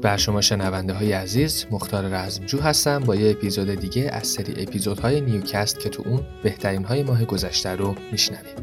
درود 0.00 0.12
بر 0.12 0.16
شما 0.16 0.40
شنونده 0.40 0.92
های 0.92 1.12
عزیز. 1.12 1.66
مختار 1.70 2.04
رزمجو 2.04 2.60
هستم. 2.60 2.98
با 3.00 3.16
یه 3.16 3.30
اپیزود 3.30 3.74
دیگه 3.74 4.10
از 4.12 4.26
سری 4.26 4.62
اپیزودهای 4.62 5.20
نیوکست 5.20 5.80
که 5.80 5.88
تو 5.88 6.02
اون 6.06 6.20
بهترین 6.42 6.84
های 6.84 7.02
ماه 7.02 7.24
گذشته 7.24 7.70
رو 7.70 7.94
میشنویم 8.12 8.54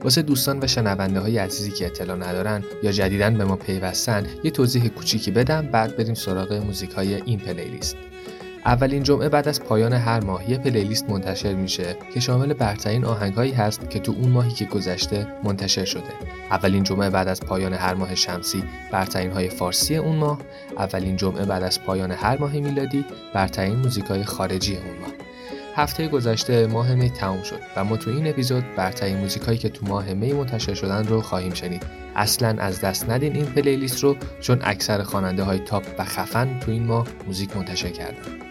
واسه 0.00 0.22
دوستان 0.22 0.58
و 0.62 0.66
شنونده 0.66 1.20
های 1.20 1.38
عزیزی 1.38 1.70
که 1.70 1.86
اطلاع 1.86 2.16
ندارن 2.16 2.64
یا 2.82 2.92
جدیدن 2.92 3.38
به 3.38 3.44
ما 3.44 3.56
پیوستن 3.56 4.26
یه 4.44 4.50
توضیح 4.50 4.88
کوچیکی 4.88 5.30
بدم. 5.30 5.66
بعد 5.72 5.96
بریم 5.96 6.14
سراغ 6.14 6.52
موزیک 6.52 6.90
های 6.90 7.14
این 7.14 7.38
پلیلیست. 7.38 7.96
اولین 8.66 9.02
جمعه 9.02 9.28
بعد 9.28 9.48
از 9.48 9.62
پایان 9.62 9.92
هر 9.92 10.20
ماه 10.20 10.50
یه 10.50 10.58
پلیلیست 10.58 11.10
منتشر 11.10 11.54
میشه 11.54 11.96
که 12.14 12.20
شامل 12.20 12.52
برترین 12.52 13.04
آهنگهایی 13.04 13.52
هست 13.52 13.90
که 13.90 13.98
تو 13.98 14.14
اون 14.18 14.28
ماهی 14.28 14.50
که 14.50 14.64
گذشته 14.64 15.26
منتشر 15.42 15.84
شده. 15.84 16.02
اولین 16.50 16.82
جمعه 16.82 17.10
بعد 17.10 17.28
از 17.28 17.40
پایان 17.40 17.72
هر 17.72 17.94
ماه 17.94 18.14
شمسی 18.14 18.64
برترین 18.92 19.30
های 19.32 19.48
فارسی 19.48 19.96
اون 19.96 20.16
ماه، 20.16 20.38
اولین 20.78 21.16
جمعه 21.16 21.44
بعد 21.44 21.62
از 21.62 21.82
پایان 21.82 22.10
هر 22.10 22.38
ماه 22.38 22.52
میلادی 22.52 23.04
برترین 23.34 23.76
موزیکای 23.76 24.24
خارجی 24.24 24.76
اون 24.76 24.98
ماه. 25.00 25.10
هفته 25.76 26.08
گذشته 26.08 26.66
ماه 26.66 26.94
می 26.94 27.10
تموم 27.10 27.42
شد 27.42 27.60
و 27.76 27.84
ما 27.84 27.96
تو 27.96 28.10
این 28.10 28.26
اپیزود 28.26 28.64
برترین 28.76 29.16
موزیکایی 29.16 29.58
که 29.58 29.68
تو 29.68 29.86
ماه 29.86 30.14
می 30.14 30.32
منتشر 30.32 30.74
شدن 30.74 31.06
رو 31.06 31.20
خواهیم 31.20 31.54
شنید. 31.54 31.82
اصلا 32.16 32.56
از 32.58 32.80
دست 32.80 33.10
ندین 33.10 33.36
این 33.36 33.46
پلیلیست 33.46 34.04
رو 34.04 34.16
چون 34.40 34.58
اکثر 34.62 35.02
خواننده 35.02 35.42
های 35.42 35.58
تاپ 35.58 35.84
و 35.98 36.04
خفن 36.04 36.58
تو 36.60 36.70
این 36.70 36.86
ماه 36.86 37.06
موزیک 37.26 37.56
منتشر 37.56 37.90
کردن. 37.90 38.43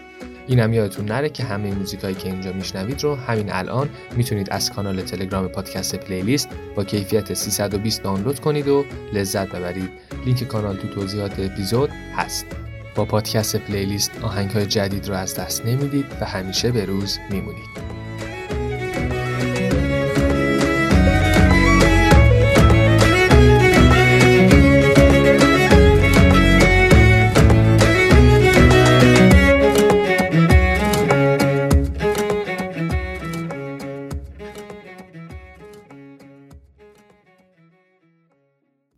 اینم 0.46 0.72
یادتون 0.72 1.04
نره 1.04 1.28
که 1.28 1.44
همه 1.44 1.74
موزیکایی 1.74 2.14
که 2.14 2.28
اینجا 2.28 2.52
میشنوید 2.52 3.02
رو 3.02 3.14
همین 3.14 3.52
الان 3.52 3.88
می‌تونید 4.16 4.50
از 4.50 4.72
کانال 4.72 5.02
تلگرام 5.02 5.48
پادکست 5.48 5.94
پلیلیست 5.96 6.48
با 6.76 6.84
کیفیت 6.84 7.34
320 7.34 8.02
دانلود 8.02 8.40
کنید 8.40 8.68
و 8.68 8.84
لذت 9.12 9.48
ببرید. 9.48 9.90
لینک 10.26 10.44
کانال 10.44 10.76
تو 10.76 10.88
توضیحات 10.88 11.38
اپیزود 11.38 11.90
هست. 12.16 12.46
با 12.94 13.04
پادکست 13.04 13.56
پلیلیست 13.56 14.10
آهنگ 14.22 14.50
های 14.50 14.66
جدید 14.66 15.08
رو 15.08 15.14
از 15.14 15.34
دست 15.34 15.66
نمی‌دید 15.66 16.06
و 16.20 16.24
همیشه 16.24 16.72
به 16.72 16.84
روز 16.84 17.18
میمونید. 17.30 18.03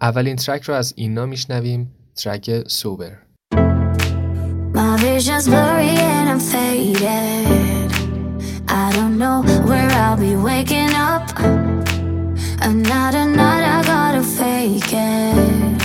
اولین 0.06 0.36
ترک 0.36 0.62
رو 0.62 0.74
از 0.74 0.92
اینا 0.96 1.26
میشنویم 1.26 1.94
ترک 2.16 2.68
سوبر 2.68 3.12
My 4.74 4.96
vision's 5.04 5.46
blurry 5.52 5.94
and 6.14 6.26
I'm 6.32 6.42
faded 6.52 7.90
I 8.82 8.86
don't 8.96 9.16
know 9.22 9.38
where 9.68 9.90
I'll 10.04 10.20
be 10.28 10.34
waking 10.50 10.92
up 11.10 11.26
Another 12.72 13.24
night 13.40 13.64
I 13.76 13.78
gotta 13.94 14.24
fake 14.38 14.92
it 15.12 15.82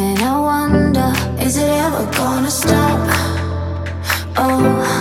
And 0.00 0.18
I 0.32 0.34
wonder, 0.50 1.10
is 1.46 1.54
it 1.62 1.70
ever 1.84 2.04
gonna 2.18 2.54
stop? 2.62 3.00
Oh, 4.44 4.93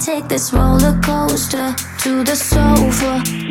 take 0.00 0.28
this 0.28 0.52
roller 0.52 0.98
coaster 1.02 1.74
to 1.98 2.24
the 2.24 2.34
sofa. 2.34 3.49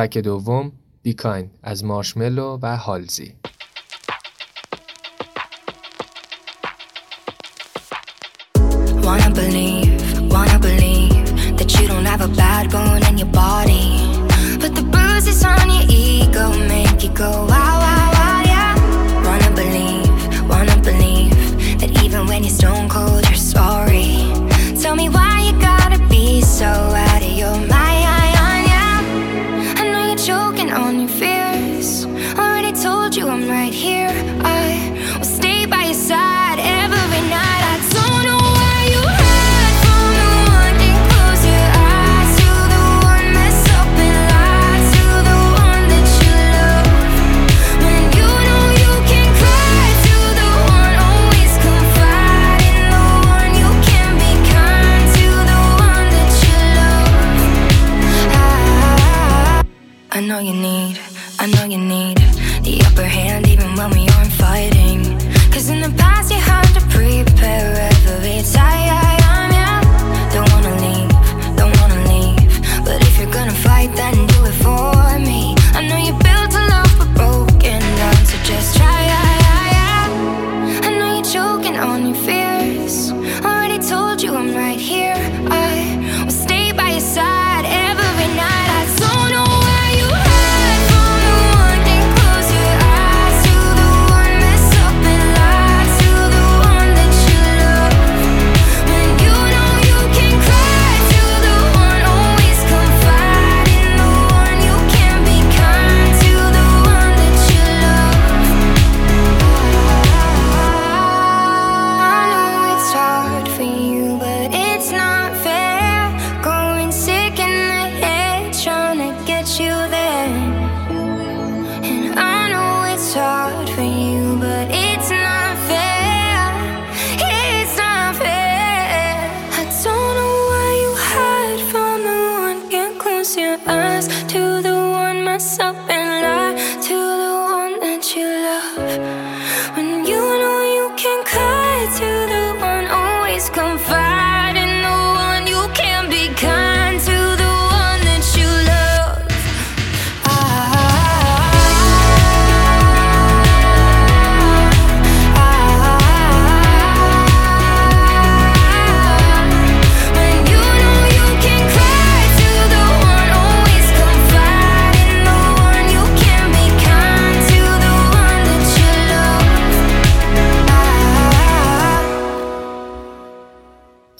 ترک 0.00 0.18
دوم 0.18 0.72
بیکاین 1.02 1.50
از 1.62 1.84
مارشملو 1.84 2.58
و 2.62 2.76
هالزی. 2.76 3.34
Go 17.20 17.48
out. 17.50 17.69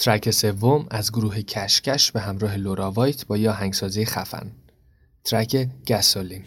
ترک 0.00 0.30
سوم 0.30 0.86
از 0.90 1.12
گروه 1.12 1.42
کشکش 1.42 2.12
به 2.12 2.20
همراه 2.20 2.56
لورا 2.56 2.90
وایت 2.90 3.26
با 3.26 3.36
یه 3.36 3.50
آهنگسازی 3.50 4.04
خفن. 4.04 4.50
ترک 5.24 5.68
گسولین. 5.88 6.44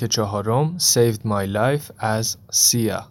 ترک 0.00 0.10
چهارم 0.10 0.78
Saved 0.78 1.20
My 1.24 1.46
Life 1.54 1.92
از 1.98 2.36
سیا 2.50 3.06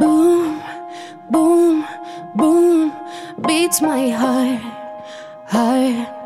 Boom, 0.00 0.62
boom, 1.32 1.84
boom 2.36 2.90
Beats 3.46 3.80
my 3.82 4.04
heart, 4.20 4.62
heart. 5.52 6.21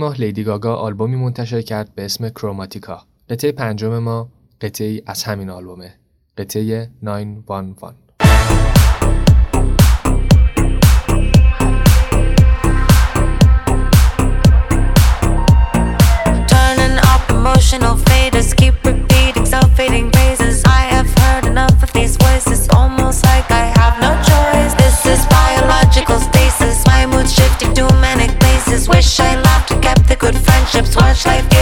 ماه 0.00 0.20
لیدی 0.20 0.44
گاگا 0.44 0.74
آلبومی 0.74 1.16
منتشر 1.16 1.62
کرد 1.62 1.94
به 1.94 2.04
اسم 2.04 2.28
کروماتیکا. 2.28 3.02
قطعه 3.30 3.52
پنجم 3.52 3.98
ما 3.98 4.28
قطعه 4.60 4.88
ای 4.88 5.02
از 5.06 5.24
همین 5.24 5.50
آلبومه. 5.50 5.94
قطعه 6.38 6.90
911. 7.02 8.10
emotional 29.00 29.49
Watch 31.00 31.26
life 31.26 31.59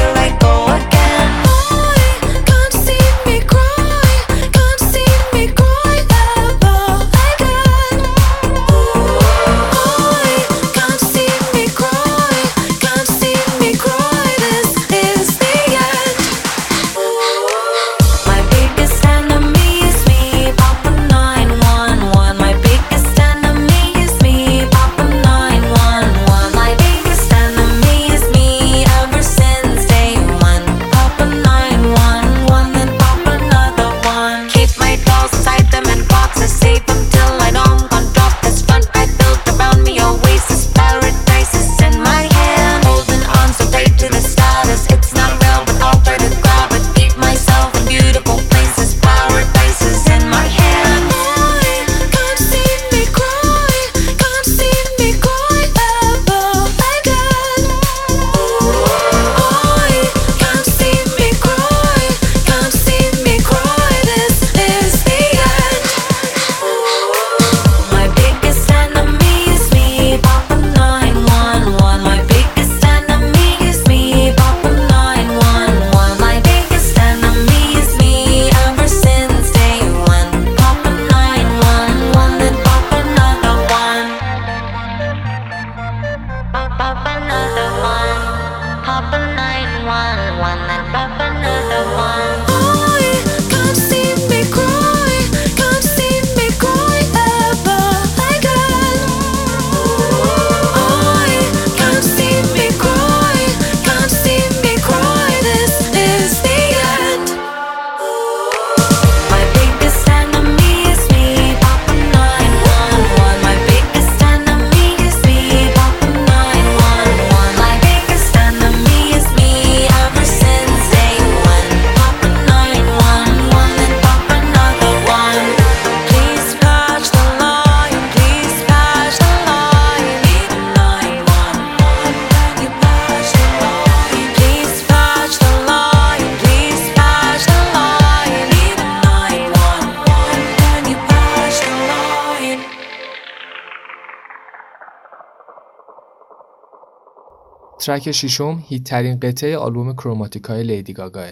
ترک 147.89 148.13
ششم 148.13 148.65
هیتترین 148.69 149.21
قطعه 149.21 149.57
آلبوم 149.57 149.93
کروماتیکای 149.93 150.63
لیدی 150.63 150.93
گاگاه. 150.93 151.31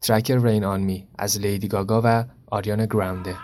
ترک 0.00 0.30
رین 0.30 0.64
آن 0.64 0.80
می 0.80 1.08
از 1.18 1.40
لیدی 1.40 1.68
گاگا 1.68 2.02
و 2.04 2.24
آریان 2.46 2.86
گرانده. 2.86 3.36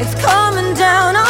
It's 0.00 0.14
coming 0.26 0.74
down 0.74 1.16
on 1.16 1.27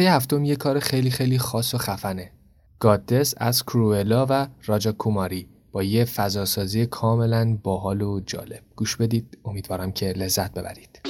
قطعه 0.00 0.12
هفتم 0.12 0.44
یه 0.44 0.56
کار 0.56 0.78
خیلی 0.78 1.10
خیلی 1.10 1.38
خاص 1.38 1.74
و 1.74 1.78
خفنه. 1.78 2.30
گادس 2.78 3.34
از 3.36 3.62
کروئلا 3.62 4.26
و 4.30 4.46
راجا 4.66 4.92
کوماری 4.92 5.48
با 5.72 5.82
یه 5.82 6.04
فضاسازی 6.04 6.86
کاملا 6.86 7.58
باحال 7.62 8.02
و 8.02 8.20
جالب. 8.20 8.62
گوش 8.76 8.96
بدید 8.96 9.38
امیدوارم 9.44 9.92
که 9.92 10.06
لذت 10.06 10.52
ببرید. 10.52 11.00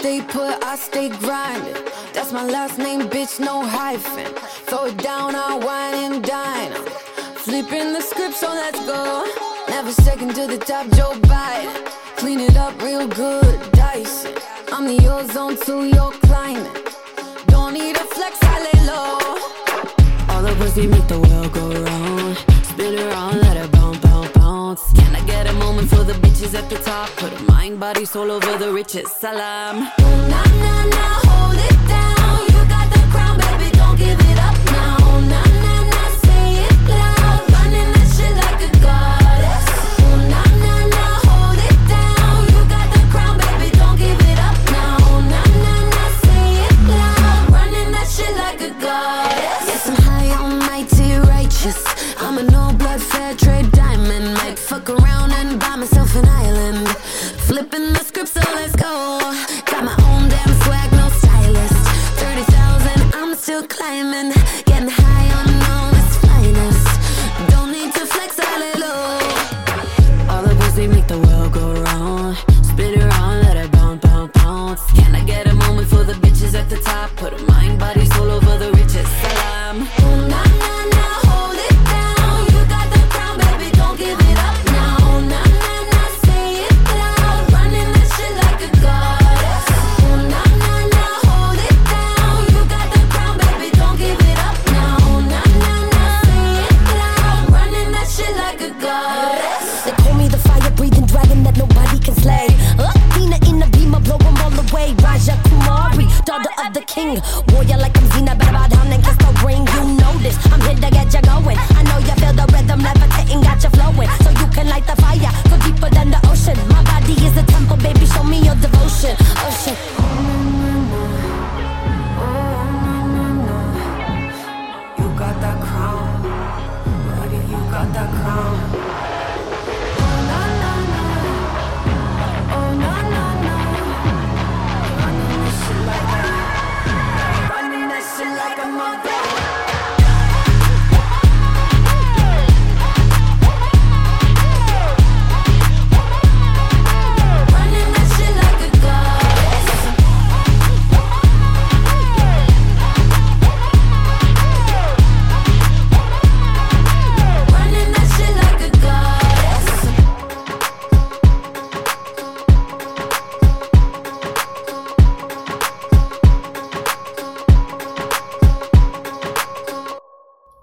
Stay 0.00 0.20
put, 0.34 0.54
I 0.72 0.74
stay 0.88 1.08
grinding. 1.24 1.82
That's 2.14 2.32
my 2.38 2.44
last 2.56 2.76
name, 2.86 3.02
bitch, 3.14 3.34
no 3.48 3.56
hyphen. 3.76 4.30
Throw 4.68 4.84
it 4.90 4.98
down, 5.10 5.30
I 5.46 5.50
wine 5.66 5.96
and 6.06 6.16
dine. 6.34 6.72
Flipping 7.44 7.88
the 7.96 8.02
script, 8.10 8.36
so 8.42 8.48
let's 8.62 8.82
go. 8.94 9.02
Never 9.74 9.92
second 10.08 10.30
to 10.38 10.44
the 10.52 10.60
top, 10.70 10.86
Joe 10.96 11.12
Biden. 11.32 12.03
Clean 12.16 12.40
it 12.40 12.56
up 12.56 12.80
real 12.82 13.06
good, 13.06 13.72
dice 13.72 14.24
it. 14.24 14.42
I'm 14.72 14.86
the 14.86 14.98
ozone 15.08 15.56
to 15.66 15.86
your 15.86 16.12
climate. 16.26 16.96
Don't 17.46 17.74
need 17.74 17.96
a 17.96 18.04
flex, 18.14 18.38
I 18.42 18.56
lay 18.66 18.80
low. 18.86 20.34
All 20.34 20.42
the 20.42 20.54
pussy 20.56 20.86
make 20.86 21.06
the 21.08 21.20
world 21.20 21.52
go 21.52 21.66
round. 21.82 22.36
Spin 22.64 22.98
around, 22.98 23.40
let 23.40 23.56
it 23.56 23.70
bounce, 23.72 23.98
bounce, 23.98 24.32
bounce. 24.32 24.92
Can 24.94 25.14
I 25.14 25.24
get 25.26 25.46
a 25.46 25.52
moment 25.54 25.88
for 25.88 26.04
the 26.04 26.14
bitches 26.14 26.54
at 26.54 26.68
the 26.70 26.76
top? 26.76 27.10
Put 27.16 27.32
a 27.32 27.42
mind, 27.44 27.78
body, 27.80 28.04
soul 28.04 28.30
over 28.30 28.56
the 28.58 28.72
riches. 28.72 29.10
Salam. 29.12 29.80
Nah, 29.80 30.44
nah, 30.62 30.84
nah. 30.86 31.23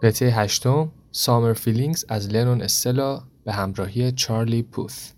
قطعه 0.04 0.32
هشتم 0.32 0.92
سامر 1.12 1.54
فیلینگز 1.54 2.06
از 2.10 2.30
لنون 2.30 2.62
استلا 2.62 3.22
به 3.46 3.54
همراهی 3.54 4.12
چارلی 4.12 4.64
پوث. 4.64 5.12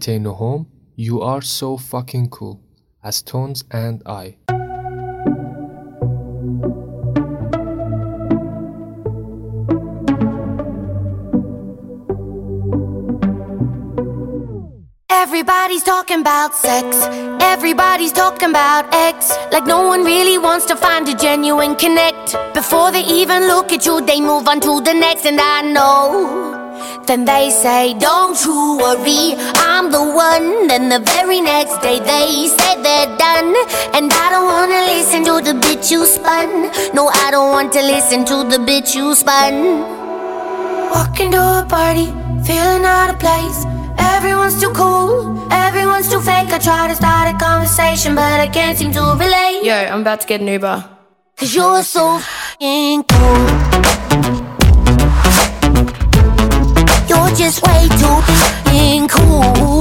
Mete 0.00 0.18
Nohom, 0.18 0.64
You 0.96 1.20
Are 1.20 1.42
So 1.42 1.76
Fucking 1.76 2.30
Cool, 2.30 2.58
as 3.04 3.20
Tones 3.20 3.64
and 3.70 4.02
I. 4.06 4.36
Everybody's 15.10 15.82
talking 15.82 16.20
about 16.20 16.54
sex. 16.54 16.96
Everybody's 17.42 18.12
talking 18.12 18.48
about 18.48 18.86
X. 18.94 19.36
Like 19.52 19.66
no 19.66 19.86
one 19.86 20.04
really 20.04 20.38
wants 20.38 20.64
to 20.66 20.76
find 20.76 21.06
a 21.10 21.14
genuine 21.14 21.76
connect. 21.76 22.34
Before 22.54 22.90
they 22.90 23.04
even 23.04 23.48
look 23.48 23.70
at 23.70 23.84
you, 23.84 24.00
they 24.00 24.22
move 24.22 24.48
on 24.48 24.60
to 24.60 24.80
the 24.80 24.94
next, 24.94 25.26
and 25.26 25.38
I 25.38 25.60
know 25.60 26.49
then 27.10 27.24
they 27.24 27.50
say, 27.50 27.92
Don't 27.94 28.38
you 28.44 28.78
worry, 28.78 29.34
I'm 29.66 29.90
the 29.90 30.00
one. 30.00 30.68
Then 30.68 30.88
the 30.88 31.00
very 31.00 31.40
next 31.40 31.82
day 31.82 31.98
they 31.98 32.46
say 32.46 32.72
they're 32.84 33.10
done. 33.18 33.50
And 33.94 34.12
I 34.12 34.26
don't 34.30 34.46
wanna 34.46 34.82
listen 34.94 35.24
to 35.24 35.34
the 35.48 35.58
bitch 35.58 35.90
you 35.90 36.06
spun. 36.06 36.70
No, 36.94 37.08
I 37.08 37.32
don't 37.32 37.50
want 37.50 37.72
to 37.72 37.82
listen 37.82 38.24
to 38.26 38.36
the 38.52 38.58
bitch 38.68 38.94
you 38.94 39.12
spun. 39.16 39.54
Walking 40.94 41.32
to 41.32 41.42
a 41.62 41.66
party, 41.68 42.06
feeling 42.46 42.84
out 42.84 43.10
of 43.10 43.18
place. 43.18 43.58
Everyone's 43.98 44.60
too 44.60 44.70
cool, 44.70 45.50
everyone's 45.50 46.08
too 46.08 46.20
fake. 46.20 46.52
I 46.52 46.58
try 46.58 46.86
to 46.86 46.94
start 46.94 47.34
a 47.34 47.36
conversation, 47.44 48.14
but 48.14 48.38
I 48.38 48.46
can't 48.46 48.78
seem 48.78 48.92
to 48.92 49.02
relate. 49.18 49.64
Yo, 49.64 49.74
I'm 49.74 50.02
about 50.02 50.20
to 50.20 50.28
get 50.28 50.40
an 50.40 50.46
Uber. 50.46 50.84
Cause 51.36 51.54
you're 51.56 51.82
so 51.82 52.18
f***ing 52.18 53.02
cool. 53.02 54.39
Just 57.36 57.62
way 57.66 57.88
too 57.98 58.20
f***ing 58.28 59.08
cool. 59.08 59.80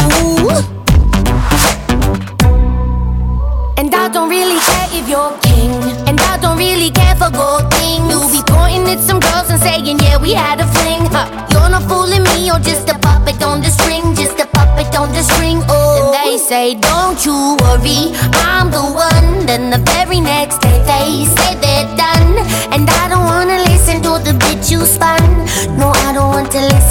And 3.77 3.93
I 3.93 4.07
don't 4.13 4.29
really 4.29 4.59
care 4.59 4.87
if 4.91 5.09
you're 5.09 5.37
king. 5.39 5.71
And 6.07 6.19
I 6.21 6.37
don't 6.37 6.57
really 6.57 6.89
care 6.91 7.15
for 7.15 7.29
gold 7.29 7.69
things. 7.73 8.07
You'll 8.09 8.31
be 8.31 8.41
pointing 8.47 8.87
at 8.87 8.99
some 8.99 9.19
girls 9.19 9.49
and 9.49 9.59
saying, 9.59 9.99
yeah, 9.99 10.17
we 10.17 10.33
had 10.33 10.61
a 10.61 10.67
fling. 10.67 11.05
Huh. 11.11 11.27
You're 11.51 11.69
not 11.69 11.83
fooling 11.89 12.23
me, 12.23 12.45
you're 12.47 12.59
just 12.59 12.87
a 12.89 12.97
puppet 12.97 13.43
on 13.43 13.61
the 13.61 13.69
string. 13.69 14.15
Just 14.15 14.39
a 14.39 14.47
puppet 14.47 14.95
on 14.97 15.11
the 15.11 15.23
string. 15.23 15.61
Oh, 15.67 15.99
and 15.99 16.13
they 16.15 16.37
say, 16.37 16.75
don't 16.75 17.19
you 17.25 17.57
worry, 17.61 18.15
I'm 18.47 18.71
the 18.71 18.81
one. 18.81 19.45
Then 19.45 19.69
the 19.69 19.79
very 19.91 20.21
next 20.21 20.59
day 20.61 20.79
they 20.87 21.25
say 21.35 21.55
they're 21.59 21.89
done. 21.97 22.39
And 22.73 22.89
I 22.89 23.09
don't 23.09 23.25
wanna 23.25 23.59
listen 23.69 24.01
to 24.03 24.17
the 24.23 24.33
bitch 24.39 24.71
you 24.71 24.85
spun. 24.85 25.18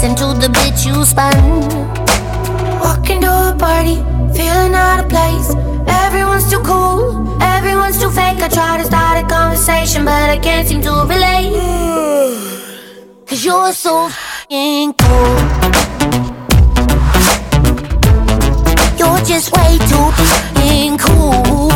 Listen 0.01 0.15
to 0.15 0.27
the 0.39 0.47
bitch 0.47 0.85
you 0.85 1.03
spun. 1.03 1.35
Walking 2.79 3.19
to 3.19 3.27
a 3.27 3.55
party, 3.59 3.95
feeling 4.33 4.73
out 4.73 5.03
of 5.03 5.09
place. 5.09 5.53
Everyone's 6.05 6.49
too 6.49 6.59
cool, 6.59 7.37
Everyone's 7.41 7.99
too 7.99 8.09
fake. 8.09 8.41
I 8.41 8.47
try 8.47 8.77
to 8.77 8.85
start 8.85 9.25
a 9.25 9.27
conversation, 9.27 10.05
but 10.05 10.29
I 10.29 10.37
can't 10.37 10.65
seem 10.69 10.81
to 10.83 10.91
relate. 11.13 11.51
Cause 13.27 13.43
you're 13.43 13.73
so 13.73 14.05
f***ing 14.05 14.93
cool. 14.93 15.35
You're 18.99 19.21
just 19.31 19.51
way 19.57 19.77
too 19.91 20.07
f***ing 20.23 20.97
cool. 20.97 21.69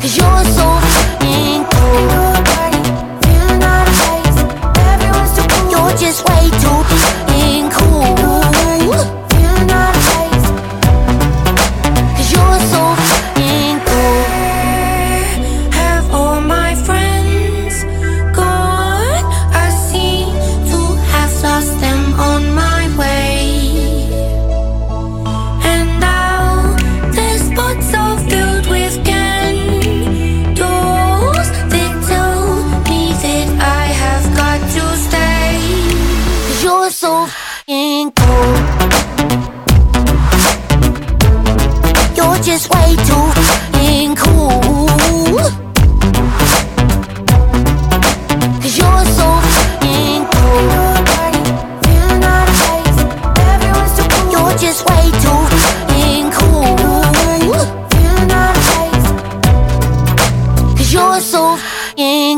Cause 0.00 0.16
you're 0.16 0.44
so 0.56 0.65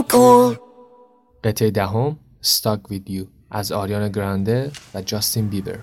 cool. 0.09 0.59
قطعه 1.45 1.71
دهم 1.71 2.17
Stuck 2.43 2.93
With 2.93 3.11
You 3.11 3.27
از 3.51 3.73
آریانا 3.73 4.09
گرانده 4.09 4.73
و 4.95 5.03
جاستین 5.03 5.49
بیبر 5.49 5.79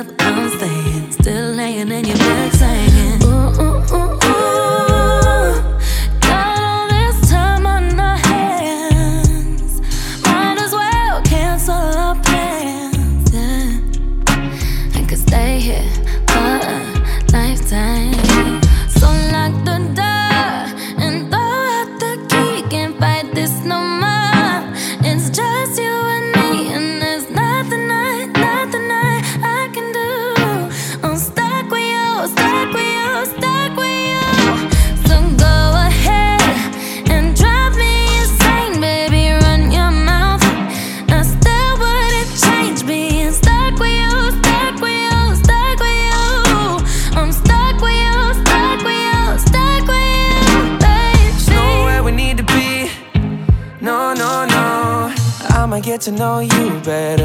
up, 0.00 0.06
I'm 0.18 0.59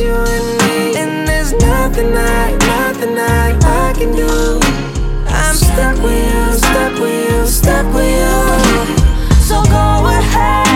You 0.00 0.14
and 0.14 0.58
me, 0.62 0.96
and 0.96 1.28
there's 1.28 1.52
nothing 1.52 2.16
I, 2.16 2.56
nothing 2.56 3.18
I, 3.18 3.52
I 3.62 3.92
can 3.92 4.16
do. 4.16 4.60
I'm 5.28 5.54
stuck 5.54 5.96
with 6.02 6.24
you, 6.32 6.58
stuck 6.58 6.98
with 6.98 7.30
you, 7.30 7.46
stuck 7.46 7.86
with 7.94 8.08
you. 8.08 9.36
So 9.42 9.62
go 9.64 10.06
ahead 10.06 10.66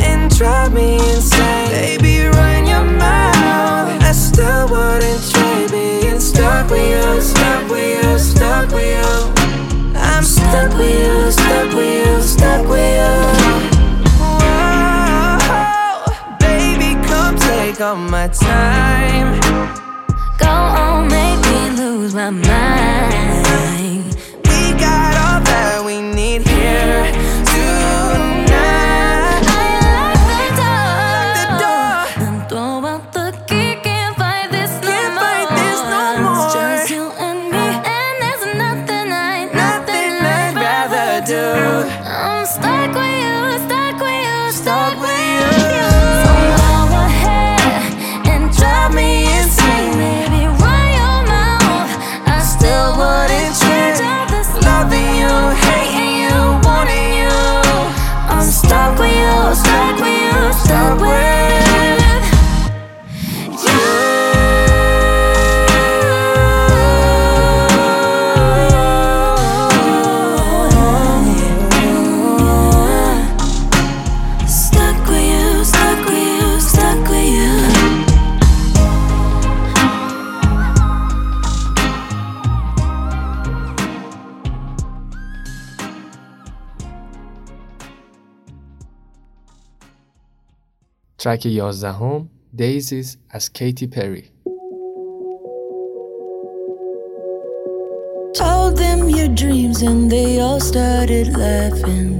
and 0.00 0.34
drive 0.36 0.72
me 0.72 0.96
insane, 1.14 1.70
baby. 1.70 2.26
Run 2.26 2.66
your 2.66 2.84
mouth. 2.84 4.02
I 4.02 4.12
still 4.12 4.68
wouldn't 4.68 5.22
trade 5.30 5.70
being 5.70 6.18
stuck 6.18 6.68
with 6.68 6.90
you, 6.90 7.20
stuck 7.20 7.70
with 7.70 8.02
you, 8.02 8.18
stuck 8.18 8.70
with 8.72 8.98
you. 8.98 9.94
I'm 9.94 10.24
stuck 10.24 10.76
with 10.76 10.90
you, 10.90 11.30
stuck 11.30 11.72
with 11.72 12.06
you, 12.06 12.22
stuck 12.22 12.66
with 12.68 13.30
you. 13.30 13.35
Take 17.76 17.84
all 17.84 17.96
my 17.96 18.28
time. 18.28 19.40
Go 20.38 20.48
on, 20.48 21.08
make 21.08 21.40
me 21.46 21.70
lose 21.76 22.14
my 22.14 22.30
mind. 22.30 24.16
We 24.44 24.72
got 24.80 25.12
all 25.24 25.40
that 25.44 25.82
we 25.84 26.00
ترک 91.26 91.46
یازدهم 91.46 92.28
دیزیز 92.56 93.18
از 93.30 93.52
کیتی 93.52 93.86
پری 93.86 94.24
Told 98.38 98.76
them 98.76 99.00
your 99.16 99.30
dreams 99.42 99.78
and 99.88 100.00
they 100.14 100.30
all 100.46 100.60
started 100.72 101.26
laughing. 101.44 102.10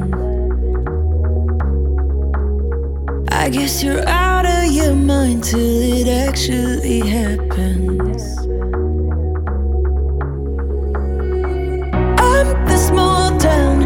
I 3.43 3.45
guess 3.57 3.75
you're 3.85 4.07
out 4.29 4.47
of 4.57 4.65
your 4.79 4.95
mind 5.13 5.39
till 5.51 5.79
it 5.99 6.09
actually 6.27 7.01
happens. 7.19 8.23
I'm 12.33 12.49
the 12.71 12.79
small 12.89 13.27
town, 13.51 13.77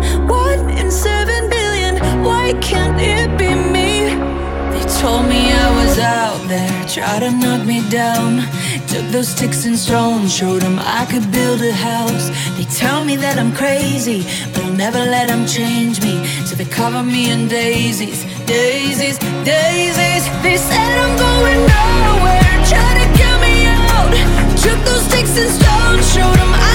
one 0.47 0.63
in 0.81 0.89
seven 1.07 1.43
billion. 1.57 1.95
Why 2.29 2.47
can't 2.69 2.99
it 3.15 3.31
be 3.41 3.51
me? 3.55 3.70
told 5.01 5.27
me 5.27 5.51
I 5.51 5.69
was 5.81 5.99
out 5.99 6.41
there. 6.47 6.85
Tried 6.87 7.21
to 7.21 7.31
knock 7.31 7.67
me 7.67 7.81
down. 7.89 8.45
Took 8.89 9.07
those 9.15 9.29
sticks 9.29 9.65
and 9.65 9.79
stones 9.79 10.35
Showed 10.35 10.63
them 10.63 10.79
I 10.79 11.07
could 11.11 11.27
build 11.33 11.63
a 11.63 11.73
house. 11.73 12.27
They 12.57 12.65
tell 12.65 13.05
me 13.05 13.17
that 13.17 13.39
I'm 13.39 13.53
crazy 13.53 14.21
But 14.53 14.65
I'll 14.65 14.79
never 14.87 14.99
let 14.99 15.29
them 15.29 15.47
change 15.47 16.03
me. 16.03 16.15
So 16.47 16.55
they 16.55 16.65
cover 16.65 17.03
me 17.03 17.31
in 17.31 17.49
daisies 17.49 18.25
Daisies, 18.47 19.19
daisies. 19.53 20.25
They 20.45 20.57
said 20.69 20.93
I'm 21.05 21.15
going 21.27 21.61
nowhere 21.77 22.57
Try 22.73 22.91
to 23.01 23.07
get 23.21 23.37
me 23.47 23.57
out. 23.89 24.11
Took 24.65 24.81
those 24.89 25.05
sticks 25.09 25.35
and 25.43 25.51
stones 25.59 26.05
Showed 26.13 26.39
them 26.43 26.53
I 26.53 26.70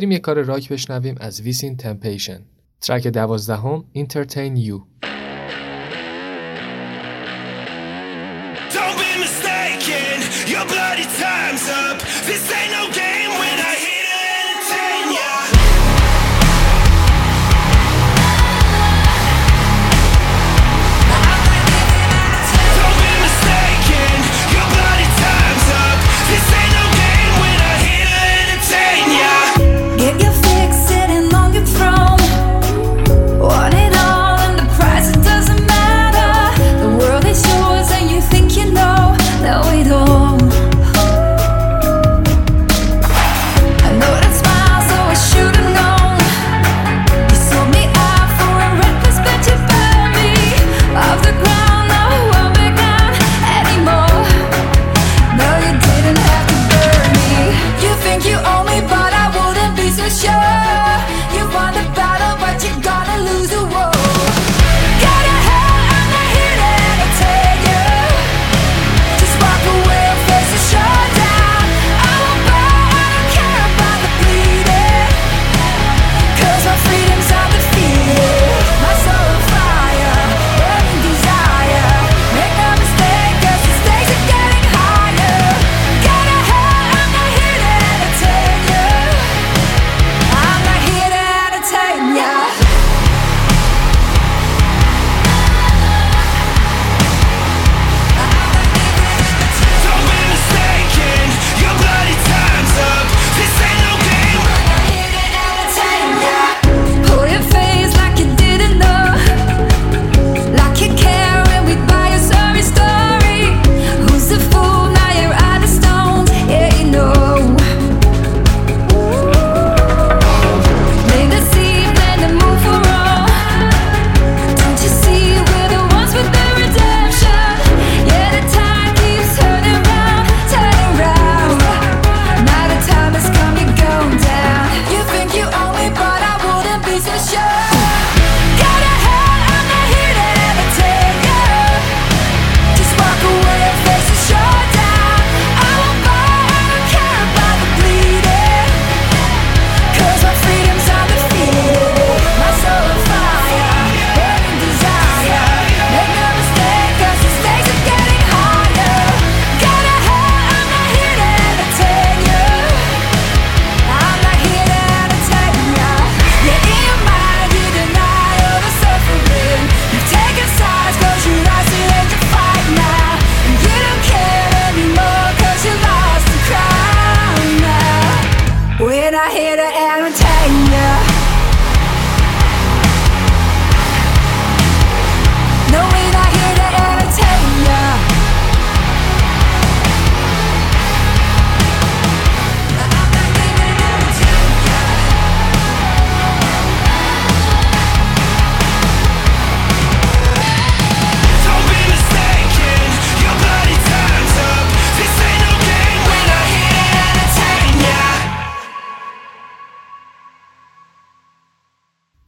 بریم 0.00 0.12
یه 0.12 0.18
کار 0.18 0.42
راک 0.42 0.68
بشنویم 0.68 1.16
از 1.20 1.40
ویسین 1.40 1.76
تمپیشن 1.76 2.40
ترک 2.80 3.06
دوازدهم 3.06 3.84
Entertain 3.96 4.56
You. 4.66 4.80
Your 10.52 10.66
bloody 10.72 11.06
time's 11.22 11.66
up. 11.82 11.96
This 12.28 12.44
ain't 12.58 12.72
no 12.76 12.79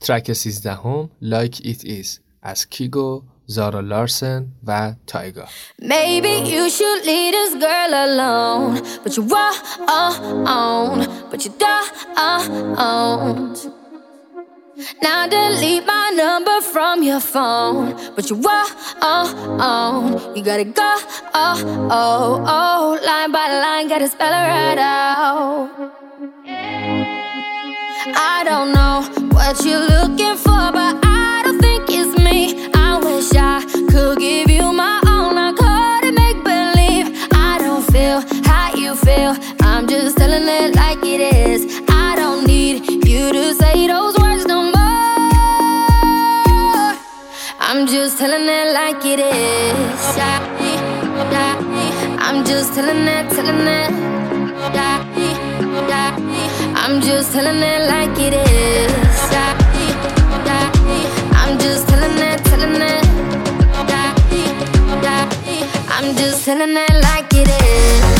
ترک 0.01 0.33
13 0.33 0.71
هم 0.71 1.09
Like 1.23 1.55
It 1.55 1.85
Is 1.85 2.19
از 2.41 2.69
کیگو، 2.69 3.23
زارا 3.45 3.79
لارسن 3.79 4.47
و 4.67 4.93
تایگا 5.07 5.45
Maybe 5.81 6.33
you 6.53 6.69
should 6.69 7.01
leave 7.05 7.33
this 7.37 7.53
girl 7.65 7.91
alone. 8.07 8.73
But 9.03 9.17
you 9.17 9.23
are 9.43 9.55
on, 10.63 10.97
but 11.31 11.39
you 11.45 11.51
don't. 11.63 13.57
Now 15.01 15.21
delete 15.27 15.85
my 15.95 16.05
number 16.23 16.57
from 16.73 16.95
your 17.09 17.21
phone. 17.33 17.85
But 18.15 18.25
you 18.29 18.37
are 18.47 18.69
on, 19.11 20.01
you 20.35 20.43
gotta 20.49 20.67
go. 20.81 20.91
Oh, 21.43 21.57
oh, 21.99 22.45
oh, 22.57 22.81
line 23.09 23.31
by 23.37 23.45
line, 23.63 23.87
gotta 23.93 24.09
spell 24.15 24.33
it 24.39 24.45
right 24.53 24.79
out. 24.79 25.87
I 28.04 28.42
don't 28.44 28.72
know 28.72 29.02
what 29.28 29.64
you're 29.64 29.86
looking 29.86 30.36
for, 30.36 30.72
but 30.72 30.98
I 31.04 31.42
don't 31.44 31.60
think 31.60 31.84
it's 31.88 32.18
me. 32.18 32.68
I 32.74 32.98
wish 32.98 33.30
I 33.34 33.62
could 33.90 34.18
give 34.18 34.50
you 34.50 34.72
my 34.72 35.00
all. 35.06 35.38
I 35.38 35.52
couldn't 35.52 36.16
make 36.16 36.42
believe. 36.42 37.06
I 37.32 37.58
don't 37.60 37.84
feel 37.92 38.20
how 38.44 38.74
you 38.74 38.96
feel. 38.96 39.36
I'm 39.60 39.86
just 39.86 40.16
telling 40.16 40.48
it 40.48 40.74
like 40.74 41.04
it 41.04 41.20
is. 41.20 41.80
I 41.88 42.16
don't 42.16 42.44
need 42.44 43.06
you 43.06 43.32
to 43.32 43.54
say 43.54 43.86
those 43.86 44.18
words 44.18 44.46
no 44.46 44.62
more. 44.62 44.72
I'm 47.60 47.86
just 47.86 48.18
telling 48.18 48.48
it 48.48 48.74
like 48.74 49.04
it 49.04 49.20
is. 49.20 49.82
I'm 52.24 52.44
just 52.44 52.74
telling 52.74 53.06
it, 53.06 53.30
telling 53.30 53.66
it. 53.66 54.11
I'm 56.84 57.00
just 57.00 57.32
telling 57.32 57.62
it 57.62 57.86
like 57.88 58.18
it 58.18 58.34
is. 58.34 58.92
I'm 61.40 61.56
just 61.56 61.86
telling 61.88 62.18
it, 62.18 62.44
telling 62.44 62.82
it. 62.82 63.04
I'm 65.88 66.16
just 66.16 66.44
telling 66.44 66.76
it 66.76 66.94
like 67.04 67.32
it 67.34 67.48
is. 67.48 68.11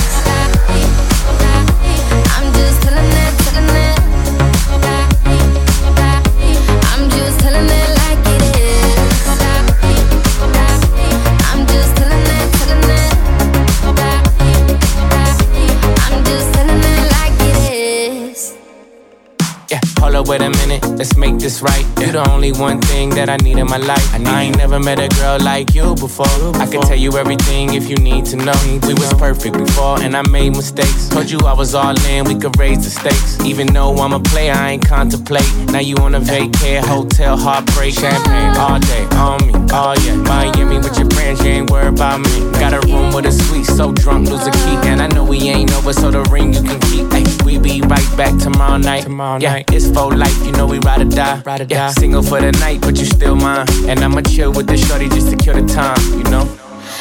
Let's 21.03 21.16
make 21.16 21.36
this 21.38 21.62
right. 21.62 21.84
You're 21.98 22.12
the 22.12 22.30
only 22.30 22.53
one 22.53 22.80
thing 22.80 23.11
that 23.11 23.28
I 23.28 23.36
need 23.38 23.59
in 23.59 23.66
my 23.66 23.76
life. 23.76 24.07
I, 24.14 24.42
ain't 24.44 24.57
never 24.57 24.78
met 24.78 25.00
a 25.00 25.09
girl 25.20 25.36
like 25.40 25.74
you 25.74 25.96
before. 25.96 26.26
I 26.62 26.66
can 26.70 26.80
tell 26.82 26.96
you 26.96 27.18
everything 27.18 27.74
if 27.74 27.90
you 27.90 27.96
need 27.96 28.24
to 28.26 28.36
know. 28.36 28.61
We 28.86 28.94
was 28.94 29.12
perfect 29.14 29.59
before, 29.59 30.00
and 30.00 30.16
I 30.16 30.22
made 30.30 30.50
mistakes. 30.50 31.09
Told 31.09 31.28
you 31.28 31.40
I 31.40 31.55
was 31.55 31.74
all 31.74 31.98
in, 32.07 32.24
we 32.26 32.36
could 32.36 32.57
raise 32.57 32.84
the 32.84 32.90
stakes. 32.90 33.40
Even 33.44 33.66
though 33.74 33.96
I'm 33.96 34.12
a 34.12 34.20
player, 34.20 34.53
I 34.53 34.72
ain't 34.74 34.86
contemplate. 34.86 35.50
Now 35.72 35.80
you 35.80 35.96
on 35.96 36.14
a 36.14 36.20
vacay, 36.20 36.78
hotel, 36.80 37.36
heartbreak, 37.36 37.94
champagne 37.94 38.57
all 38.57 38.78
day 38.78 39.05
on 39.16 39.44
me. 39.44 39.55
Oh 39.72 39.94
yeah, 40.05 40.14
Miami 40.14 40.76
with 40.76 40.96
your 40.96 41.11
friends, 41.11 41.42
you 41.42 41.50
ain't 41.50 41.70
worried 41.70 41.94
about 41.94 42.20
me. 42.20 42.38
Got 42.62 42.74
a 42.74 42.80
room 42.86 43.12
with 43.12 43.26
a 43.26 43.32
suite, 43.32 43.66
so 43.66 43.90
drunk, 43.90 44.30
lose 44.30 44.46
a 44.46 44.53
key. 44.53 44.78
And 44.90 45.03
I 45.03 45.09
know 45.09 45.24
we 45.24 45.38
ain't 45.48 45.72
over, 45.74 45.92
so 45.92 46.12
the 46.12 46.22
ring 46.30 46.55
you 46.55 46.62
can 46.62 46.78
keep. 46.86 47.07
Ay, 47.11 47.24
we 47.44 47.59
be 47.59 47.80
right 47.80 48.11
back 48.16 48.38
tomorrow 48.38 48.76
night. 48.76 49.03
Tomorrow 49.03 49.40
yeah, 49.40 49.55
night. 49.55 49.72
it's 49.72 49.90
for 49.90 50.14
life, 50.14 50.38
you 50.46 50.53
know 50.53 50.68
we 50.68 50.78
ride 50.78 50.91
or 51.01 51.05
die. 51.05 51.40
Ride 51.45 51.61
or 51.62 51.64
yeah, 51.64 51.86
die. 51.86 51.93
Single 51.93 52.22
for 52.22 52.40
the 52.40 52.53
night, 52.53 52.80
but 52.82 52.99
you 52.99 53.07
still 53.07 53.34
mine. 53.34 53.66
And 53.88 54.01
I'ma 54.01 54.20
chill 54.22 54.53
with 54.53 54.66
the 54.66 54.76
shorty 54.76 55.09
just 55.09 55.30
to 55.30 55.36
kill 55.36 55.55
the 55.55 55.66
time, 55.72 55.97
you 56.18 56.24
know. 56.24 56.47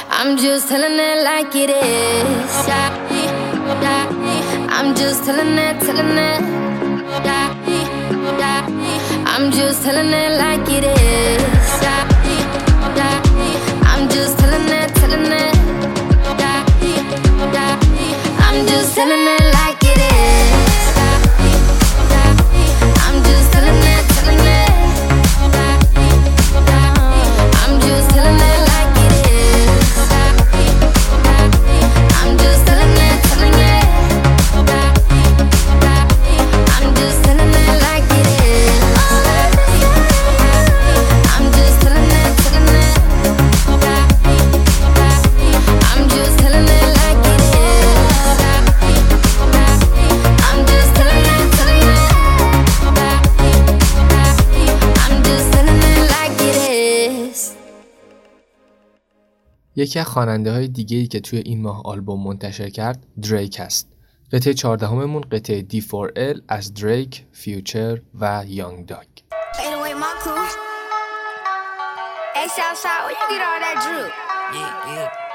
I'm 0.10 0.38
just 0.38 0.70
telling 0.70 0.98
it 1.00 1.24
like 1.24 1.56
it 1.56 1.70
is. 1.70 2.68
I'm 4.74 4.96
just 4.96 5.26
telling 5.26 5.58
it, 5.58 5.80
telling 5.82 6.18
it. 6.18 6.42
I'm 9.34 9.52
just 9.52 9.84
telling 9.84 10.08
it 10.08 10.38
like 10.38 10.70
it 10.70 10.84
is. 10.84 11.41
یکی 59.82 60.00
از 60.00 60.06
خواننده 60.06 60.52
های 60.52 60.68
دیگه 60.68 60.98
ای 60.98 61.08
که 61.08 61.20
توی 61.20 61.40
این 61.40 61.62
ماه 61.62 61.82
آلبوم 61.86 62.24
منتشر 62.24 62.70
کرد 62.70 63.08
دریک 63.22 63.60
است. 63.60 63.92
قطعه 64.32 64.54
چهاردهممون 64.54 65.22
قطعه 65.22 65.66
D4L 65.74 66.42
از 66.48 66.74
دریک، 66.74 67.26
فیوچر 67.32 68.02
و 68.20 68.44
یانگ 68.48 68.86
داگ. 68.86 69.08
Fade 69.54 69.74
away 69.78 69.94
my 70.04 70.14
crew. 70.22 70.46
Hey, 72.36 72.48
Southside, 72.58 73.02
where 73.06 73.16
you 73.20 73.26
get 73.32 73.42
all 73.48 73.60
that 73.66 73.78
drip? 73.84 74.12
Yeah, 74.56 74.96
yeah. 74.96 75.31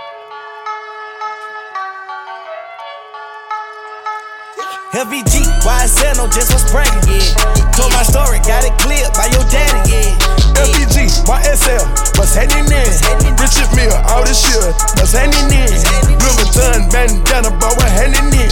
LVG, 4.97 5.45
YSL, 5.61 6.17
no 6.17 6.25
just 6.25 6.49
was 6.57 6.65
bragging. 6.73 7.05
Yeah. 7.05 7.37
Told 7.77 7.93
my 7.93 8.01
story, 8.01 8.41
got 8.49 8.65
it 8.65 8.73
cleared 8.81 9.13
by 9.13 9.29
your 9.29 9.45
daddy. 9.53 9.93
Yeah. 9.93 10.57
LBG, 10.57 11.13
YSL, 11.29 11.85
what's 12.17 12.33
happening 12.33 12.65
in? 12.73 12.89
Richard 13.37 13.69
Mille, 13.77 13.93
all 14.09 14.25
this 14.25 14.41
shit, 14.41 14.57
what's 14.97 15.13
happening 15.13 15.53
in? 15.53 15.69
Vuitton, 16.17 16.89
bandana, 16.89 17.53
but 17.61 17.77
what's 17.77 17.93
happening 17.93 18.41
in? 18.41 18.49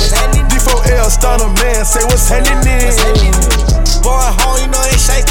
D4L, 0.52 1.08
stunner 1.08 1.48
man, 1.64 1.82
say 1.82 2.04
what's 2.12 2.28
happening 2.28 2.60
in? 2.68 2.92
Going 4.04 4.36
home, 4.44 4.60
you 4.60 4.68
know 4.68 4.84
they 4.84 5.00
shake. 5.00 5.24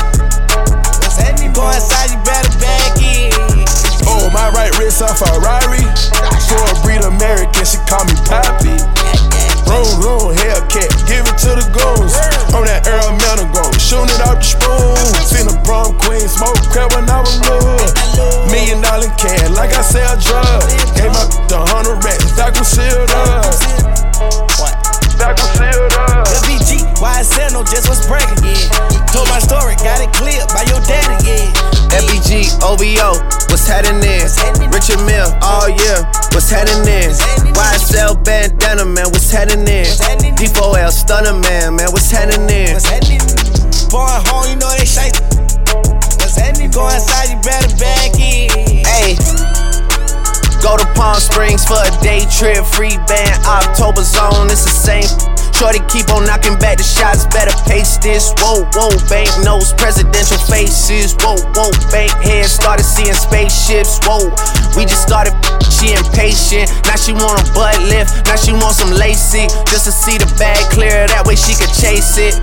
Free 52.73 52.97
band, 53.05 53.37
October 53.45 54.01
zone, 54.01 54.49
it's 54.49 54.65
the 54.65 54.73
same. 54.73 55.09
Shorty 55.53 55.79
keep 55.87 56.09
on 56.09 56.25
knocking 56.25 56.57
back 56.57 56.81
the 56.81 56.83
shots, 56.83 57.29
better 57.29 57.53
pace 57.69 58.01
this. 58.01 58.33
Whoa, 58.41 58.65
whoa, 58.73 58.91
bank 59.07 59.29
nose, 59.45 59.71
presidential 59.77 60.41
faces. 60.49 61.13
Whoa, 61.21 61.37
whoa, 61.53 61.69
bank 61.93 62.11
heads 62.25 62.51
started 62.51 62.83
seeing 62.83 63.13
spaceships. 63.13 64.01
Whoa, 64.03 64.33
we 64.75 64.89
just 64.89 65.05
started, 65.05 65.37
she 65.69 65.93
impatient. 65.93 66.73
Now 66.89 66.97
she 66.97 67.13
want 67.13 67.39
a 67.39 67.45
butt 67.53 67.77
lift, 67.85 68.25
now 68.25 68.35
she 68.35 68.51
want 68.51 68.75
some 68.75 68.91
lacy. 68.91 69.45
Just 69.69 69.85
to 69.85 69.93
see 69.93 70.17
the 70.17 70.27
bag 70.41 70.59
clear, 70.73 71.05
that 71.07 71.23
way 71.23 71.37
she 71.37 71.53
could 71.53 71.71
chase 71.71 72.17
it. 72.17 72.33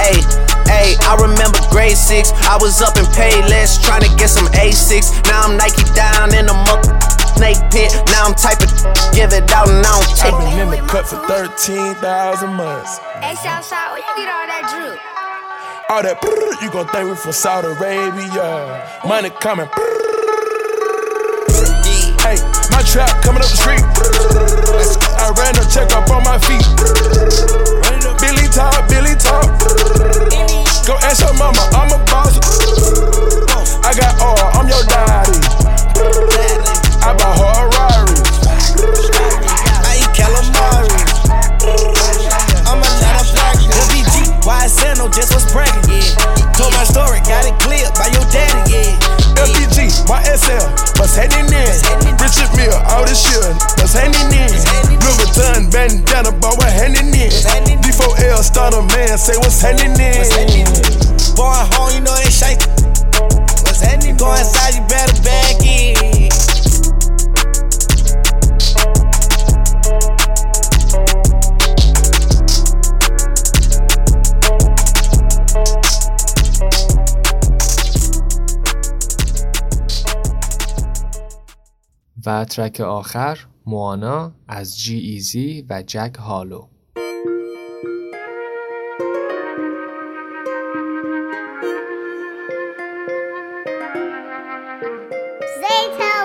Hey, 0.00 0.18
hey, 0.66 0.96
I 1.04 1.14
remember 1.20 1.60
grade 1.70 1.96
six. 1.96 2.32
I 2.48 2.56
was 2.58 2.82
up 2.82 2.96
in 2.96 3.06
Payless 3.14 3.78
trying 3.84 4.02
to 4.02 4.10
get 4.16 4.32
some 4.32 4.48
A6. 4.56 5.28
Now 5.28 5.46
I'm 5.46 5.56
Nike 5.56 5.84
down 5.94 6.34
in 6.34 6.46
the 6.46 6.56
muck 6.66 6.93
snake 7.36 7.58
pit. 7.70 7.92
Now 8.10 8.26
I'm 8.26 8.34
typing, 8.34 8.70
give 9.16 9.32
it 9.32 9.50
out 9.52 9.68
and 9.68 9.84
I 9.84 9.90
don't 9.90 10.08
take 10.16 10.32
I've 10.32 10.40
been 10.40 10.58
in 10.58 10.70
the 10.70 10.80
cut 10.88 11.06
for 11.06 11.18
13,000 11.26 12.00
months. 12.54 12.98
Hey, 13.20 13.34
Southside, 13.36 13.90
where 13.92 14.02
you 14.02 14.14
get 14.16 14.28
all 14.30 14.46
that 14.46 14.64
drip? 14.70 14.98
All 15.90 16.02
that 16.02 16.16
brrr, 16.22 16.62
you 16.62 16.70
gon' 16.70 16.88
think 16.88 17.10
we 17.10 17.14
from 17.16 17.32
Saudi 17.32 17.68
Arabia. 17.68 19.00
Money 19.04 19.30
coming. 19.40 19.68
Hey, 22.24 22.40
my 22.72 22.80
trap 22.88 23.12
coming 23.20 23.44
up 23.44 23.50
the 23.52 23.60
street. 23.60 23.84
I 25.20 25.28
ran 25.36 25.52
a 25.60 25.64
check 25.68 25.92
up 25.92 26.08
on 26.08 26.24
my 26.24 26.40
feet. 26.40 26.64
Billy 28.24 28.48
talk, 28.48 28.88
Billy 28.88 29.12
talk. 29.20 29.44
Go 30.88 30.96
ask 31.04 31.20
your 31.20 31.36
mama, 31.36 31.60
bandana, 55.88 56.32
boy, 56.40 56.48
what 56.56 56.72
happening 56.72 57.12
in? 57.12 57.30
D4L, 57.82 58.42
starter 58.42 58.82
man, 58.96 59.18
say 59.18 59.36
what's 59.36 59.60
happening 59.60 59.92
in? 60.00 60.64
Born 61.36 61.66
home, 61.76 61.92
you 61.94 62.00
know 62.00 62.23
و 82.26 82.44
ترک 82.44 82.80
آخر 82.80 83.38
موانا 83.66 84.32
از 84.48 84.78
جی 84.78 84.98
ایزی 84.98 85.66
و 85.70 85.82
جک 85.82 86.16
هالو. 86.18 86.68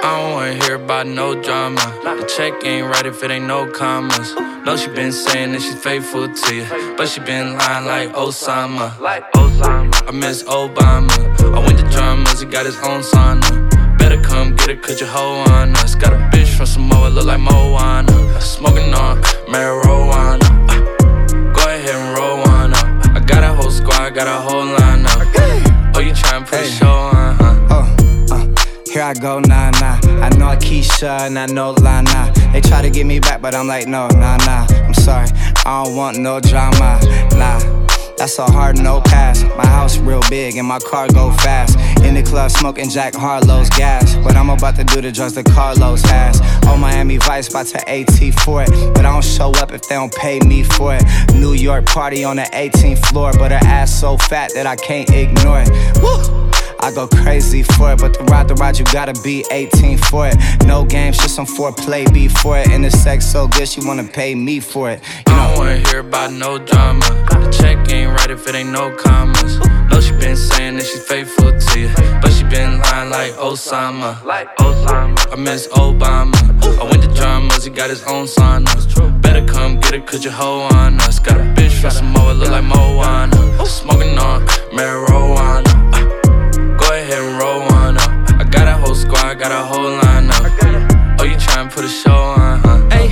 I 0.01 0.21
don't 0.21 0.33
wanna 0.33 0.53
hear 0.63 0.75
about 0.75 1.07
no 1.07 1.27
drama. 1.45 1.85
The 2.19 2.25
check 2.35 2.53
ain't 2.65 2.87
right 2.93 3.05
if 3.05 3.23
it 3.23 3.31
ain't 3.31 3.45
no 3.45 3.59
commas. 3.79 4.29
No, 4.65 4.75
she 4.75 4.87
been 4.87 5.11
saying 5.11 5.51
that 5.53 5.61
she's 5.61 5.79
faithful 5.87 6.25
to 6.41 6.55
you, 6.55 6.65
but 6.97 7.07
she 7.09 7.19
been 7.19 7.47
lying 7.59 7.85
like 7.93 8.09
Osama. 8.23 8.87
Like 8.99 9.25
Osama. 9.33 10.09
I 10.09 10.11
miss 10.11 10.43
Obama. 10.43 11.15
I 11.57 11.59
went 11.65 11.77
to 11.79 11.87
drummers, 11.95 12.39
he 12.41 12.45
got 12.45 12.65
his 12.65 12.77
own 12.89 13.01
sauna. 13.01 13.68
Come 14.29 14.55
get 14.55 14.69
it, 14.69 14.81
cause 14.81 14.99
your 14.99 15.09
hoe 15.09 15.43
on 15.51 15.75
us. 15.77 15.95
Got 15.95 16.13
a 16.13 16.17
bitch 16.31 16.55
from 16.55 16.65
Samoa, 16.65 17.09
look 17.09 17.25
like 17.25 17.39
Moana. 17.39 18.39
Smoking 18.41 18.93
on 18.93 19.21
marijuana. 19.47 20.43
Uh, 20.69 21.53
Go 21.53 21.61
ahead 21.67 21.89
and 21.89 22.17
roll 22.17 22.37
one 22.37 22.73
up. 22.73 23.15
I 23.15 23.19
got 23.19 23.43
a 23.43 23.53
whole 23.53 23.71
squad, 23.71 24.13
got 24.13 24.27
a 24.27 24.39
whole 24.41 24.65
lineup. 24.65 25.95
Oh, 25.95 25.99
you 25.99 26.11
tryna 26.13 26.47
put 26.47 26.59
a 26.61 26.65
show 26.65 26.87
on, 26.87 27.35
huh? 27.35 27.67
Oh, 27.69 28.35
uh, 28.35 28.91
here 28.91 29.03
I 29.03 29.13
go, 29.13 29.39
nah, 29.39 29.71
nah. 29.71 29.99
I 30.23 30.29
know 30.37 30.55
Keisha 30.57 31.21
and 31.27 31.37
I 31.37 31.45
know 31.47 31.71
Lana. 31.71 32.31
They 32.53 32.61
try 32.61 32.81
to 32.81 32.89
get 32.89 33.05
me 33.05 33.19
back, 33.19 33.41
but 33.41 33.53
I'm 33.55 33.67
like, 33.67 33.87
no, 33.87 34.07
nah, 34.09 34.37
nah. 34.37 34.67
I'm 34.69 34.93
sorry, 34.93 35.27
I 35.65 35.83
don't 35.83 35.95
want 35.95 36.17
no 36.17 36.39
drama, 36.39 36.99
nah. 37.33 37.78
That's 38.19 38.37
a 38.37 38.43
hard 38.43 38.77
no 38.77 38.99
pass. 38.99 39.43
My 39.55 39.65
house 39.65 39.97
real 39.97 40.21
big 40.29 40.57
and 40.57 40.67
my 40.67 40.79
car 40.79 41.07
go 41.07 41.31
fast. 41.31 41.79
In 42.03 42.15
the 42.15 42.21
club 42.21 42.51
smoking 42.51 42.89
Jack 42.89 43.15
Harlow's 43.15 43.69
gas. 43.69 44.13
But 44.17 44.35
I'm 44.35 44.49
about 44.49 44.75
to 44.75 44.83
do 44.83 44.99
the 44.99 45.09
drugs 45.09 45.35
that 45.35 45.45
Carlos 45.45 46.01
has. 46.01 46.41
On 46.67 46.81
Miami 46.81 47.15
Vice, 47.15 47.47
about 47.47 47.67
to 47.67 47.89
AT 47.89 48.33
for 48.43 48.63
it. 48.63 48.69
But 48.93 49.05
I 49.05 49.13
don't 49.13 49.23
show 49.23 49.51
up 49.51 49.71
if 49.71 49.83
they 49.83 49.95
don't 49.95 50.13
pay 50.13 50.41
me 50.41 50.63
for 50.63 50.95
it. 50.95 51.03
New 51.33 51.53
York 51.53 51.85
party 51.85 52.25
on 52.25 52.35
the 52.35 52.49
18th 52.51 53.05
floor. 53.05 53.31
But 53.37 53.51
her 53.51 53.59
ass 53.63 53.97
so 53.97 54.17
fat 54.17 54.51
that 54.53 54.67
I 54.67 54.75
can't 54.75 55.09
ignore 55.11 55.61
it. 55.61 55.69
Woo! 56.01 56.48
I 56.81 56.91
go 56.91 57.07
crazy 57.07 57.63
for 57.63 57.91
it, 57.91 57.99
but 57.99 58.13
to 58.13 58.23
ride 58.25 58.47
the 58.47 58.55
ride, 58.55 58.79
you 58.79 58.85
gotta 58.85 59.13
be 59.21 59.43
18 59.51 59.97
for 59.97 60.27
it. 60.27 60.35
No 60.65 60.85
games, 60.85 61.17
just 61.17 61.35
some 61.35 61.45
foreplay 61.45 62.11
before 62.13 62.57
it. 62.57 62.69
And 62.69 62.83
the 62.85 62.91
sex 62.91 63.25
so 63.25 63.47
good, 63.47 63.67
she 63.67 63.85
wanna 63.85 64.05
pay 64.05 64.33
me 64.33 64.59
for 64.59 64.89
it. 64.89 65.01
You 65.27 65.33
I 65.35 65.47
don't 65.49 65.57
wanna 65.57 65.77
hear 65.89 65.99
about 65.99 66.31
no 66.31 66.57
drama. 66.57 67.05
The 67.29 67.51
check 67.51 67.91
ain't 67.91 68.11
right 68.11 68.31
if 68.31 68.47
it 68.47 68.55
ain't 68.55 68.69
no 68.69 68.95
commas. 68.95 69.59
No, 69.89 69.99
she 69.99 70.11
been 70.13 70.37
saying 70.37 70.77
that 70.77 70.85
she's 70.85 71.03
faithful 71.03 71.51
to 71.51 71.79
you, 71.79 71.89
but 72.21 72.31
she 72.31 72.43
been 72.43 72.79
lying 72.79 73.09
like 73.09 73.33
Osama. 73.33 74.23
Like 74.23 74.55
Osama. 74.57 75.33
I 75.33 75.35
miss 75.35 75.67
Obama. 75.69 76.35
I 76.79 76.83
went 76.85 77.03
to 77.03 77.13
drummers, 77.13 77.65
he 77.65 77.71
got 77.71 77.89
his 77.89 78.03
own 78.03 78.25
sauna. 78.25 79.21
Better 79.21 79.45
come 79.45 79.79
get 79.81 79.93
it, 79.93 80.07
cause 80.07 80.23
your 80.23 80.33
hoe 80.33 80.61
on 80.71 80.99
us. 81.01 81.19
Got 81.19 81.37
a 81.37 81.43
bitch 81.43 81.81
from 81.81 81.91
Samoa, 81.91 82.31
look 82.33 82.49
like 82.49 82.63
Moana. 82.63 83.65
Smoking 83.65 84.17
on 84.17 84.45
marijuana. 84.71 85.88
Squad, 88.99 89.39
got 89.39 89.51
a 89.51 89.63
whole 89.63 89.91
lineup. 90.01 91.19
Oh, 91.19 91.23
you 91.23 91.37
tryna 91.37 91.71
put 91.71 91.85
a 91.85 91.87
show 91.87 92.11
on, 92.11 92.59
huh? 92.59 92.89
Hey. 92.89 93.09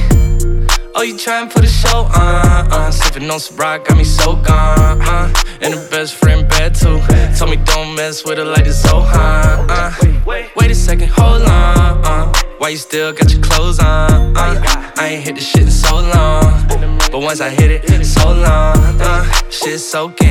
Oh, 0.95 1.03
you 1.03 1.15
tryna 1.15 1.51
put 1.51 1.63
a 1.63 1.67
show 1.67 1.99
on, 2.23 2.71
uh, 2.71 2.91
Sippin' 2.91 3.31
on 3.31 3.39
some 3.39 3.57
rock, 3.57 3.87
got 3.87 3.97
me 3.97 4.03
so 4.03 4.35
gone, 4.35 5.01
uh. 5.01 5.33
And 5.61 5.73
the 5.73 5.87
best 5.89 6.15
friend 6.15 6.47
bad 6.49 6.75
too. 6.75 6.99
Told 7.37 7.51
me 7.51 7.57
don't 7.71 7.95
mess 7.95 8.25
with 8.25 8.37
her 8.37 8.45
like 8.45 8.65
the 8.65 8.71
Zohan, 8.71 9.67
uh. 9.69 9.91
Wait 10.25 10.71
a 10.71 10.75
second, 10.75 11.09
hold 11.09 11.43
on, 11.43 12.05
uh. 12.05 12.33
Why 12.57 12.69
you 12.69 12.77
still 12.77 13.13
got 13.13 13.31
your 13.31 13.41
clothes 13.41 13.79
on, 13.79 14.35
uh? 14.35 14.93
I 14.97 15.07
ain't 15.11 15.23
hit 15.23 15.35
the 15.35 15.41
shit 15.41 15.63
in 15.63 15.71
so 15.71 15.95
long. 15.95 16.67
But 17.11 17.19
once 17.19 17.39
I 17.39 17.49
hit 17.49 17.71
it, 17.71 18.05
so 18.05 18.31
long, 18.31 19.01
uh. 19.01 19.23
Shit 19.49 19.79
soaking. 19.79 20.26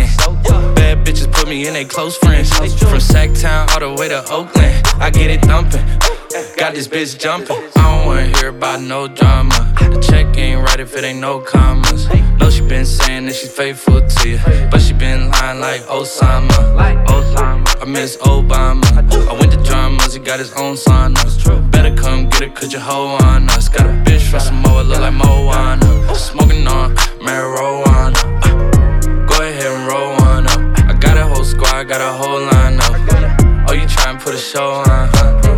Bitches 1.06 1.32
put 1.32 1.48
me 1.48 1.68
in 1.68 1.74
they 1.74 1.84
close 1.84 2.16
friends. 2.16 2.50
From 2.52 2.98
Sacktown 2.98 3.70
all 3.70 3.78
the 3.78 3.94
way 3.94 4.08
to 4.08 4.28
Oakland. 4.28 4.84
I 4.98 5.08
get 5.08 5.30
it 5.30 5.40
thumping. 5.42 5.86
Got 6.56 6.74
this 6.74 6.88
bitch 6.88 7.16
jumping. 7.16 7.56
I 7.76 7.96
don't 7.96 8.06
wanna 8.06 8.26
hear 8.38 8.48
about 8.48 8.82
no 8.82 9.06
drama. 9.06 9.54
The 9.78 10.00
check 10.00 10.36
ain't 10.36 10.60
right 10.60 10.80
if 10.80 10.96
it 10.96 11.04
ain't 11.04 11.20
no 11.20 11.38
commas. 11.38 12.08
No, 12.40 12.50
she 12.50 12.62
been 12.62 12.84
saying 12.84 13.26
that 13.26 13.36
she's 13.36 13.52
faithful 13.52 14.04
to 14.04 14.28
you, 14.28 14.40
but 14.68 14.80
she 14.80 14.94
been 14.94 15.30
lying 15.30 15.60
like 15.60 15.82
Osama. 15.82 16.74
Like 16.74 16.98
Osama. 17.06 17.80
I 17.80 17.84
miss 17.84 18.16
Obama. 18.16 18.84
I 19.28 19.32
went 19.38 19.52
to 19.52 19.62
drummers, 19.62 20.14
he 20.14 20.18
got 20.18 20.40
his 20.40 20.52
own 20.54 20.74
sauna. 20.74 21.70
Better 21.70 21.94
come 21.94 22.28
get 22.30 22.42
it, 22.42 22.54
cause 22.56 22.72
your 22.72 22.82
hoe 22.82 23.16
on 23.22 23.48
us. 23.50 23.68
Got 23.68 23.86
a 23.86 23.92
bitch 24.04 24.28
from 24.28 24.40
Samoa, 24.40 24.82
look 24.82 25.00
like 25.00 25.14
Moana. 25.14 26.14
Smoking 26.16 26.66
on 26.66 26.96
marijuana. 27.20 28.18
Go 29.28 29.40
ahead 29.40 29.66
and 29.66 29.86
roll 29.86 30.12
a 30.14 30.25
squad, 31.76 31.88
got 31.88 32.00
a 32.00 32.12
whole 32.12 32.40
lineup. 32.40 33.68
Oh, 33.68 33.72
you 33.72 33.86
tryna 33.86 34.20
put 34.20 34.34
a 34.34 34.38
show 34.38 34.70
on, 34.70 34.84
huh? 34.86 35.55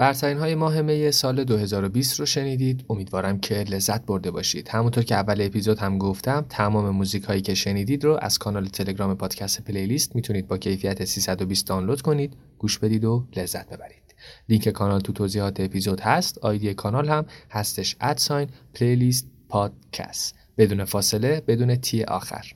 برترین 0.00 0.38
های 0.38 0.54
ماه 0.54 0.82
می 0.82 1.12
سال 1.12 1.44
2020 1.44 2.20
رو 2.20 2.26
شنیدید. 2.26 2.84
امیدوارم 2.90 3.40
که 3.40 3.54
لذت 3.54 4.06
برده 4.06 4.30
باشید. 4.30 4.68
همونطور 4.68 5.04
که 5.04 5.14
اول 5.14 5.40
اپیزود 5.40 5.78
هم 5.78 5.98
گفتم 5.98 6.46
تمام 6.48 6.90
موزیک 6.90 7.24
هایی 7.24 7.40
که 7.40 7.54
شنیدید 7.54 8.04
رو 8.04 8.18
از 8.22 8.38
کانال 8.38 8.66
تلگرام 8.66 9.14
پادکست 9.14 9.64
پلیلیست 9.64 10.16
می‌تونید 10.16 10.48
با 10.48 10.58
کیفیت 10.58 11.04
320 11.04 11.66
دانلود 11.66 12.02
کنید. 12.02 12.36
گوش 12.58 12.78
بدید 12.78 13.04
و 13.04 13.26
لذت 13.36 13.68
ببرید. 13.68 14.14
لینک 14.48 14.68
کانال 14.68 15.00
تو 15.00 15.12
توضیحات 15.12 15.60
اپیزود 15.60 16.00
هست. 16.00 16.38
آیدی 16.38 16.74
کانال 16.74 17.08
هم 17.08 17.26
هستش 17.50 17.96
ادساین 18.00 18.48
پلیلیست 18.74 19.26
پادکست. 19.48 20.34
بدون 20.58 20.84
فاصله 20.84 21.42
بدون 21.46 21.76
تی 21.76 22.04
آخر. 22.04 22.52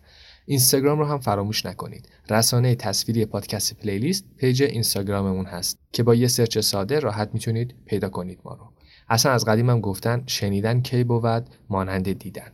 اینستاگرام 0.47 0.99
رو 0.99 1.05
هم 1.05 1.19
فراموش 1.19 1.67
نکنید. 1.67 2.09
رسانه 2.31 2.75
تصویری 2.75 3.27
پادکست 3.27 3.75
پلیلیست 3.75 4.25
پیج 4.37 4.63
اینستاگراممون 4.63 5.47
هست 5.47 5.79
که 5.93 6.03
با 6.03 6.15
یه 6.15 6.29
سرچ 6.29 6.59
ساده 6.59 6.99
راحت 6.99 7.31
می‌تونید 7.33 7.75
پیدا 7.87 8.09
کنید 8.09 8.39
ما 8.45 8.55
رو. 8.55 8.73
اصلا 9.09 9.33
از 9.33 9.45
قدیمم 9.45 9.81
گفتن 9.81 10.23
شنیدن 10.27 10.81
کی 10.81 11.05
بود 11.05 11.51
مانند 11.69 12.13
دیدن. 12.13 12.53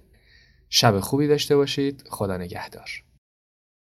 شب 0.68 1.01
خوبی 1.01 1.26
داشته 1.26 1.57
باشید 1.57 2.05
خدا 2.11 2.36
نگهدار 2.36 3.03